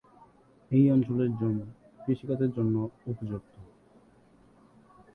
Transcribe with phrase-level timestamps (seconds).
[0.71, 1.65] এই অঞ্চলের জমি
[1.99, 2.75] কৃষিকাজের জন্য
[3.05, 3.53] উপযুক্ত।